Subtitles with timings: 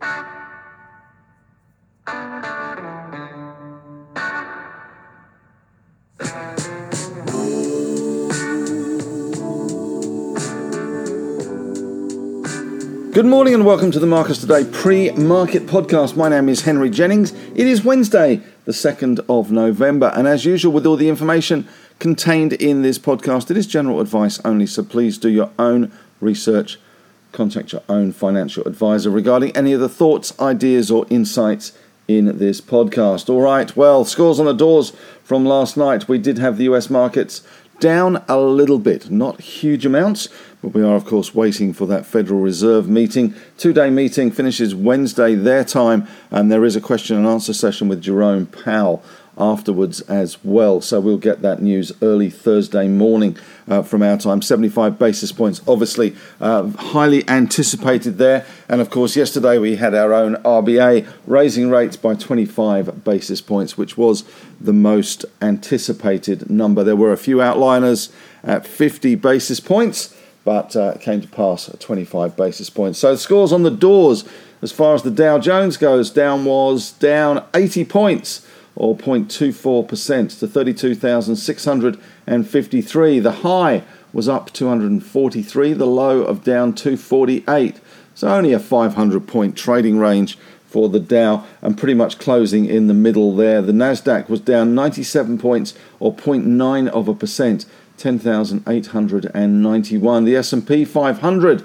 [0.00, 0.06] Good
[13.26, 16.16] morning and welcome to the Marcus Today pre market podcast.
[16.16, 17.32] My name is Henry Jennings.
[17.32, 22.54] It is Wednesday, the 2nd of November, and as usual, with all the information contained
[22.54, 25.92] in this podcast, it is general advice only, so please do your own
[26.22, 26.78] research.
[27.32, 31.72] Contact your own financial advisor regarding any of the thoughts, ideas, or insights
[32.08, 33.30] in this podcast.
[33.30, 36.08] All right, well, scores on the doors from last night.
[36.08, 37.42] We did have the US markets
[37.78, 40.28] down a little bit, not huge amounts,
[40.62, 43.34] but we are, of course, waiting for that Federal Reserve meeting.
[43.56, 47.88] Two day meeting finishes Wednesday, their time, and there is a question and answer session
[47.88, 49.02] with Jerome Powell
[49.40, 50.80] afterwards as well.
[50.80, 54.42] So we'll get that news early Thursday morning uh, from our time.
[54.42, 58.46] 75 basis points, obviously uh, highly anticipated there.
[58.68, 63.78] And of course, yesterday we had our own RBA raising rates by 25 basis points,
[63.78, 64.24] which was
[64.60, 66.84] the most anticipated number.
[66.84, 68.12] There were a few outliners
[68.44, 72.98] at 50 basis points but uh, came to pass at 25 basis points.
[72.98, 74.24] So the scores on the doors,
[74.62, 80.46] as far as the Dow Jones goes, down was down 80 points or 0.24% to
[80.46, 83.18] 32,653.
[83.18, 83.82] The high
[84.12, 87.80] was up 243, the low of down 248.
[88.14, 92.86] So only a 500 point trading range for the Dow and pretty much closing in
[92.86, 93.60] the middle there.
[93.60, 100.24] The Nasdaq was down 97 points or 0.9 of a percent 10,891.
[100.24, 101.64] The S&P 500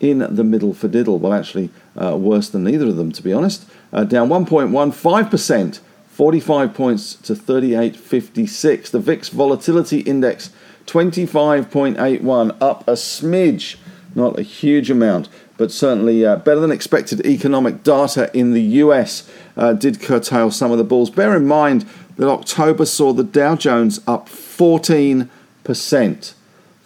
[0.00, 1.18] in the middle for diddle.
[1.18, 3.64] Well, actually, uh, worse than either of them, to be honest.
[3.92, 5.80] Uh, down 1.15%,
[6.16, 8.90] 45 points to 38.56.
[8.90, 10.50] The VIX Volatility Index
[10.86, 13.76] 25.81, up a smidge,
[14.14, 15.28] not a huge amount,
[15.58, 20.72] but certainly uh, better than expected economic data in the US uh, did curtail some
[20.72, 21.10] of the bulls.
[21.10, 25.28] Bear in mind that October saw the Dow Jones up 14
[25.66, 26.34] 14%.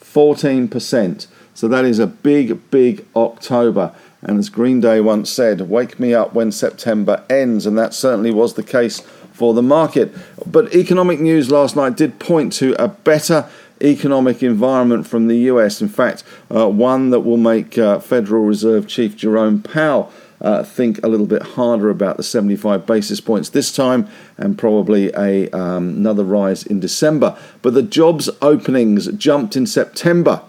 [0.00, 1.26] 14%.
[1.54, 3.94] So that is a big, big October.
[4.22, 7.66] And as Green Day once said, wake me up when September ends.
[7.66, 9.00] And that certainly was the case
[9.32, 10.14] for the market.
[10.47, 13.48] But economic news last night did point to a better
[13.82, 15.80] economic environment from the US.
[15.80, 16.22] In fact,
[16.54, 21.26] uh, one that will make uh, Federal Reserve Chief Jerome Powell uh, think a little
[21.26, 26.62] bit harder about the 75 basis points this time and probably a, um, another rise
[26.62, 27.36] in December.
[27.62, 30.42] But the jobs openings jumped in September.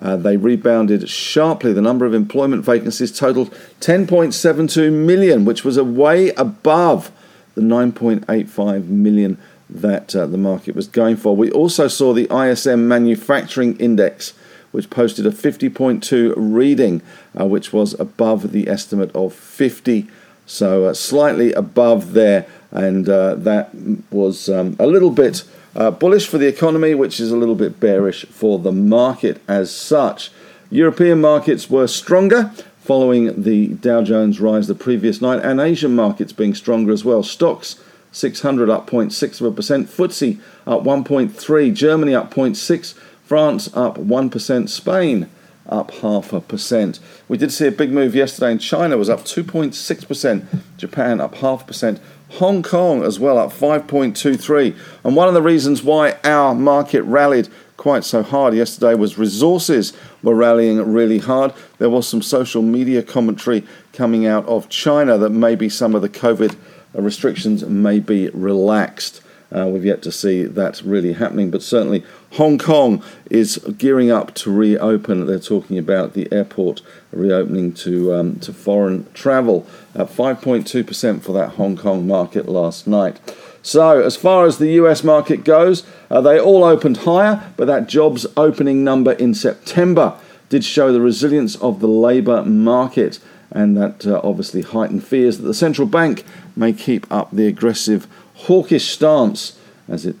[0.00, 1.72] Uh, they rebounded sharply.
[1.72, 7.12] The number of employment vacancies totaled 10.72 million, which was a way above
[7.54, 9.36] the 9.85 million
[9.68, 11.36] that uh, the market was going for.
[11.36, 14.32] We also saw the ISM manufacturing index
[14.72, 17.02] which posted a 50.2 reading,
[17.38, 20.08] uh, which was above the estimate of 50.
[20.46, 23.74] So uh, slightly above there, and uh, that
[24.10, 25.44] was um, a little bit
[25.74, 29.70] uh, bullish for the economy, which is a little bit bearish for the market as
[29.74, 30.30] such.
[30.70, 36.32] European markets were stronger following the Dow Jones rise the previous night, and Asian markets
[36.32, 37.22] being stronger as well.
[37.22, 37.78] Stoxx
[38.12, 42.94] 600 up 0.6 of a percent, FTSE up 1.3, Germany up 0.6.
[43.24, 45.30] France up 1%, Spain
[45.68, 46.98] up half a percent.
[47.28, 51.64] We did see a big move yesterday, in China was up 2.6%, Japan up half
[51.66, 52.00] percent,
[52.32, 54.76] Hong Kong as well up 5.23.
[55.04, 59.92] And one of the reasons why our market rallied quite so hard yesterday was resources
[60.22, 61.52] were rallying really hard.
[61.78, 66.08] There was some social media commentary coming out of China that maybe some of the
[66.08, 66.56] COVID
[66.94, 69.22] restrictions may be relaxed.
[69.54, 74.34] Uh, we've yet to see that really happening, but certainly Hong Kong is gearing up
[74.34, 75.26] to reopen.
[75.26, 79.66] They're talking about the airport reopening to um, to foreign travel.
[79.94, 83.18] At 5.2% for that Hong Kong market last night.
[83.62, 87.88] So, as far as the US market goes, uh, they all opened higher, but that
[87.88, 90.16] jobs opening number in September
[90.48, 93.18] did show the resilience of the labour market,
[93.50, 96.24] and that uh, obviously heightened fears that the central bank
[96.56, 98.06] may keep up the aggressive
[98.46, 99.58] hawkish stance
[99.88, 100.16] as it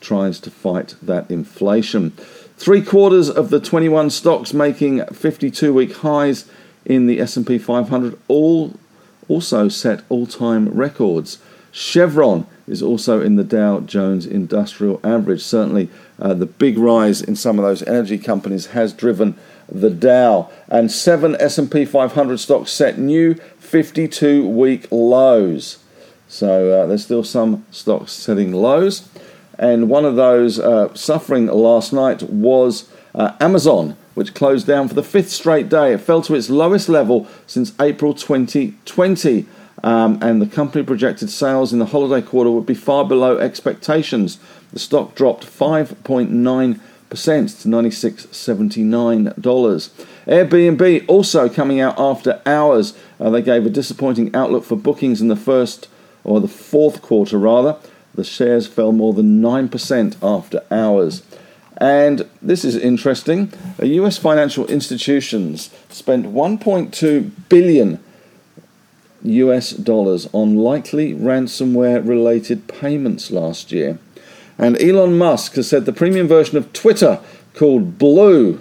[0.00, 2.10] tries to fight that inflation.
[2.56, 6.50] Three quarters of the 21 stocks making 52-week highs
[6.84, 8.74] in the S&P 500 all
[9.28, 11.38] also set all-time records.
[11.72, 15.42] Chevron is also in the Dow Jones Industrial Average.
[15.42, 19.38] Certainly, uh, the big rise in some of those energy companies has driven
[19.70, 25.78] the Dow, and seven S&P 500 stocks set new 52-week lows.
[26.30, 29.08] So uh, there's still some stocks setting lows.
[29.58, 33.96] And one of those uh, suffering last night was uh, Amazon.
[34.14, 35.92] which closed down for the fifth straight day.
[35.92, 39.46] It fell to its lowest level since April 2020.
[39.82, 44.38] Um, and the company projected sales in the holiday quarter would be far below expectations.
[44.72, 46.78] The stock dropped 5.9%
[47.08, 49.90] to $96.79.
[50.26, 52.92] Airbnb also coming out after hours.
[53.18, 55.88] Uh, they gave a disappointing outlook for bookings in the first
[56.24, 57.76] or the fourth quarter rather.
[58.14, 61.22] The shares fell more than 9% after hours.
[61.76, 63.52] And this is interesting.
[63.80, 68.02] US financial institutions spent 1.2 billion
[69.22, 73.98] US dollars on likely ransomware related payments last year.
[74.58, 77.20] And Elon Musk has said the premium version of Twitter
[77.54, 78.60] called Blue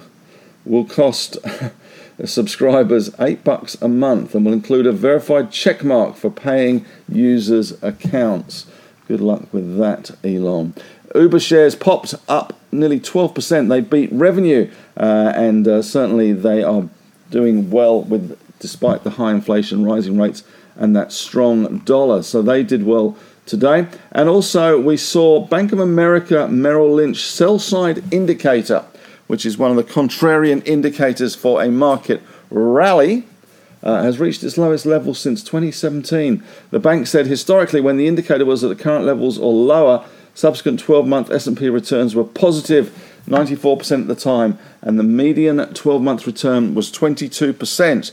[0.66, 1.38] will cost
[2.26, 7.82] subscribers 8 bucks a month and will include a verified check mark for paying users'
[7.84, 8.66] accounts.
[9.08, 10.74] Good luck with that, Elon.
[11.16, 13.70] Uber shares popped up nearly 12%.
[13.70, 16.88] They beat revenue, uh, and uh, certainly they are
[17.32, 20.44] doing well with despite the high inflation, rising rates,
[20.76, 22.22] and that strong dollar.
[22.24, 23.88] So they did well today.
[24.12, 28.86] And also, we saw Bank of America Merrill Lynch sell side indicator,
[29.30, 33.26] which is one of the contrarian indicators for a market rally.
[33.82, 36.44] Uh, has reached its lowest level since 2017.
[36.70, 40.04] The bank said historically, when the indicator was at the current levels or lower,
[40.34, 42.92] subsequent 12-month S&P returns were positive
[43.28, 48.12] 94% of the time, and the median 12-month return was 22%.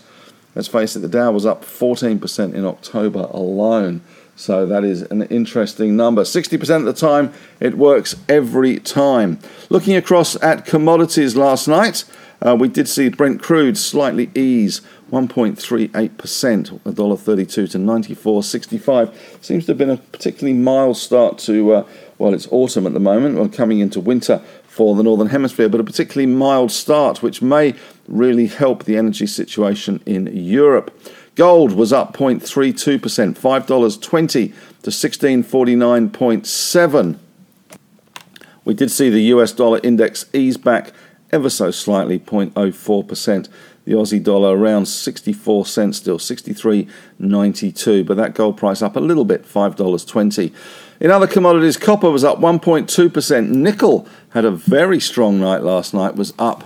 [0.54, 4.02] Let's face it, the Dow was up 14% in October alone.
[4.36, 6.22] So that is an interesting number.
[6.22, 9.38] 60% of the time, it works every time.
[9.70, 12.04] Looking across at commodities last night,
[12.46, 19.14] uh, we did see Brent crude slightly ease 1.38%, $1.32 to 94.65.
[19.42, 21.86] Seems to have been a particularly mild start to, uh,
[22.18, 25.80] well, it's autumn at the moment, we're coming into winter for the Northern Hemisphere, but
[25.80, 27.74] a particularly mild start, which may
[28.06, 30.90] really help the energy situation in Europe.
[31.36, 37.18] Gold was up 0.32%, $5.20 to 1649.7.
[38.64, 40.92] We did see the US dollar index ease back
[41.30, 43.50] ever so slightly, 0.04%.
[43.84, 49.26] The Aussie dollar around 64 cents still, 63.92, but that gold price up a little
[49.26, 50.54] bit, $5.20.
[51.00, 53.50] In other commodities, copper was up 1.2%.
[53.50, 56.64] Nickel had a very strong night last night, was up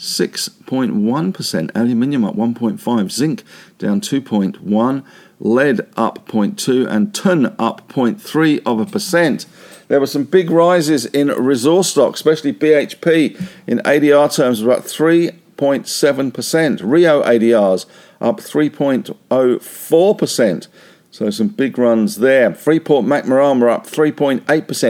[0.00, 1.70] 6.1%.
[1.74, 3.10] Aluminium up 1.5.
[3.10, 3.44] Zinc
[3.78, 5.04] down 2.1.
[5.38, 9.44] Lead up 0.2 and tin up 0.3 of a percent.
[9.88, 16.80] There were some big rises in resource stocks, especially BHP in ADR terms, about 3.7%.
[16.82, 17.84] Rio ADRs
[18.22, 20.66] up 3.04%.
[21.10, 22.54] So some big runs there.
[22.54, 24.46] Freeport McMoran were up 3.8%.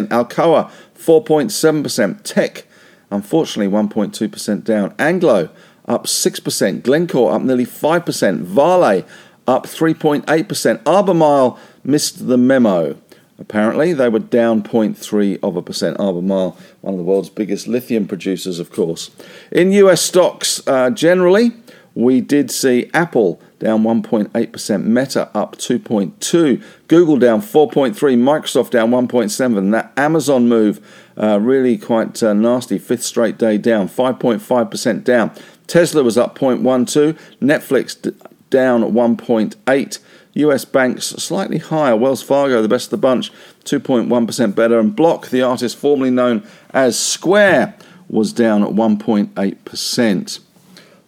[0.09, 2.21] Alcoa 4.7%.
[2.23, 2.69] Teck,
[3.11, 4.95] unfortunately, 1.2% down.
[4.99, 5.51] Anglo
[5.87, 6.83] up 6%.
[6.83, 8.39] Glencore up nearly 5%.
[8.41, 9.05] Vale
[9.47, 10.87] up 3.8%.
[10.87, 12.97] Albemarle missed the memo.
[13.39, 15.99] Apparently, they were down 0.3 of a percent.
[15.99, 19.11] Albemarle, one of the world's biggest lithium producers, of course.
[19.51, 21.53] In US stocks, uh, generally,
[21.95, 29.71] we did see Apple down 1.8%, Meta up 2.2, Google down 4.3, Microsoft down 1.7.
[29.71, 30.85] That Amazon move
[31.17, 35.31] uh, really quite uh, nasty, fifth straight day down, 5.5% down.
[35.67, 38.13] Tesla was up 0.12, Netflix d-
[38.49, 39.99] down 1.8.
[40.33, 41.97] US banks slightly higher.
[41.97, 43.33] Wells Fargo, the best of the bunch,
[43.65, 44.79] 2.1% better.
[44.79, 47.77] And Block, the artist formerly known as Square,
[48.09, 50.41] was down at 1.8%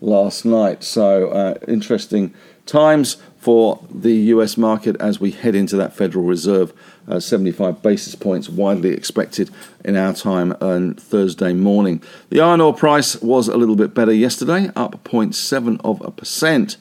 [0.03, 0.85] last night.
[0.85, 2.35] So, uh, interesting
[2.67, 6.73] times for the US market as we head into that Federal Reserve.
[7.09, 9.51] Uh, 75 basis points widely expected
[9.85, 12.01] in our time on Thursday morning.
[12.29, 16.77] The iron ore price was a little bit better yesterday, up 0.7 of a percent.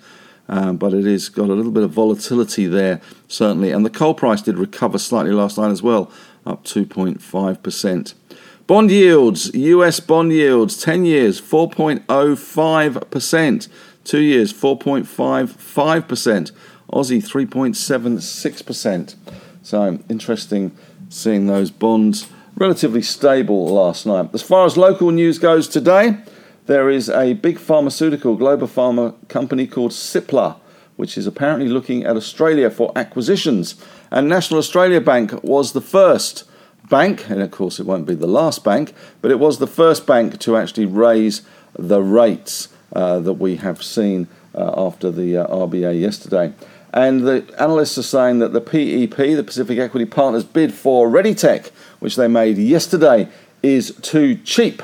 [0.47, 3.71] Um, but it has got a little bit of volatility there, certainly.
[3.71, 6.11] And the coal price did recover slightly last night as well,
[6.45, 8.13] up 2.5%.
[8.71, 13.67] Bond yields, US bond yields, 10 years 4.05%,
[14.05, 16.51] 2 years 4.55%,
[16.93, 19.15] Aussie 3.76%.
[19.61, 20.71] So interesting
[21.09, 24.29] seeing those bonds relatively stable last night.
[24.33, 26.19] As far as local news goes today,
[26.67, 30.55] there is a big pharmaceutical global pharma company called Cipla,
[30.95, 33.75] which is apparently looking at Australia for acquisitions.
[34.11, 36.45] And National Australia Bank was the first
[36.91, 40.05] bank, and of course it won't be the last bank, but it was the first
[40.05, 41.41] bank to actually raise
[41.74, 46.53] the rates uh, that we have seen uh, after the uh, RBA yesterday.
[46.93, 51.71] And the analysts are saying that the PEP, the Pacific Equity Partners bid for ReadyTech,
[52.00, 53.29] which they made yesterday,
[53.63, 54.83] is too cheap.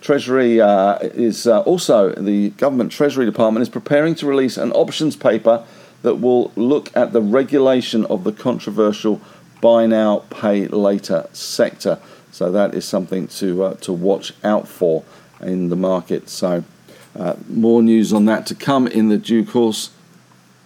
[0.00, 5.16] Treasury uh, is uh, also, the government Treasury Department is preparing to release an options
[5.16, 5.64] paper
[6.02, 9.20] that will look at the regulation of the controversial
[9.62, 11.98] buy now, pay later sector.
[12.30, 15.04] So that is something to, uh, to watch out for
[15.40, 16.28] in the market.
[16.28, 16.64] So
[17.18, 19.90] uh, more news on that to come in the due course.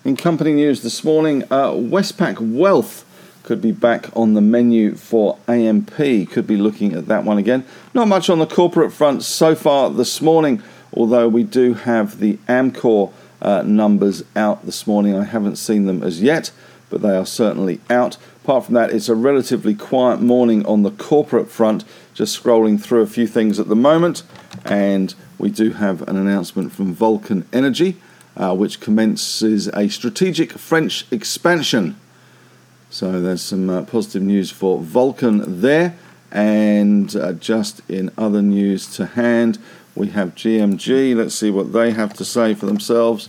[0.04, 3.04] In company news this morning, uh, Westpac Wealth
[3.42, 5.96] could be back on the menu for AMP.
[5.96, 7.64] Could be looking at that one again.
[7.94, 10.62] Not much on the corporate front so far this morning,
[10.92, 13.12] although we do have the Amcor
[13.42, 15.16] uh, numbers out this morning.
[15.16, 16.50] I haven't seen them as yet,
[16.90, 18.16] but they are certainly out.
[18.44, 21.84] Apart from that, it's a relatively quiet morning on the corporate front.
[22.14, 24.22] Just scrolling through a few things at the moment,
[24.64, 27.96] and we do have an announcement from Vulcan Energy,
[28.36, 31.96] uh, which commences a strategic French expansion
[32.96, 35.98] so there's some uh, positive news for Vulcan there.
[36.30, 39.58] And uh, just in other news to hand,
[39.94, 41.14] we have GMG.
[41.14, 43.28] Let's see what they have to say for themselves.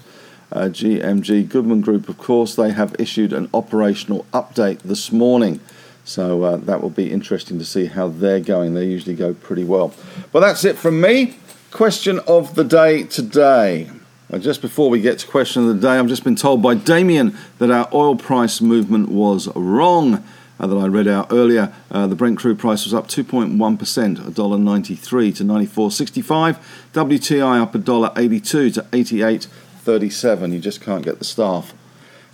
[0.51, 5.59] Uh, GMG Goodman Group, of course, they have issued an operational update this morning.
[6.05, 8.73] So uh, that will be interesting to see how they're going.
[8.73, 9.93] They usually go pretty well.
[10.31, 11.35] Well, that's it from me.
[11.71, 13.89] Question of the day today.
[14.31, 16.75] Uh, just before we get to question of the day, I've just been told by
[16.75, 20.23] Damien that our oil price movement was wrong.
[20.59, 25.35] Uh, that I read out earlier, uh, the Brent crude price was up 2.1%, $1.93
[25.35, 26.57] to 94.65.
[26.93, 28.81] WTI up $1.82 to
[29.87, 30.53] 88.37.
[30.53, 31.73] You just can't get the staff.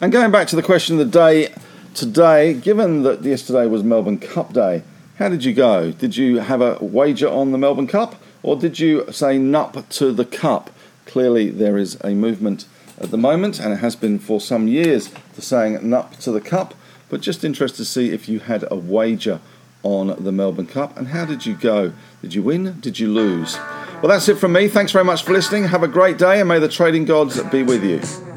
[0.02, 1.54] And going back to the question of the day
[1.94, 4.84] today, given that yesterday was Melbourne Cup Day,
[5.18, 5.92] how did you go?
[5.92, 10.12] Did you have a wager on the Melbourne Cup, or did you say nup to
[10.12, 10.72] the cup?
[11.06, 12.66] Clearly, there is a movement
[13.00, 16.42] at the moment, and it has been for some years, to saying nup to the
[16.42, 16.74] cup.
[17.10, 19.40] But just interested to see if you had a wager
[19.84, 21.92] on the Melbourne Cup and how did you go?
[22.22, 22.80] Did you win?
[22.80, 23.58] Did you lose?
[24.04, 24.68] Well, that's it from me.
[24.68, 25.64] Thanks very much for listening.
[25.64, 28.33] Have a great day, and may the trading gods be with you.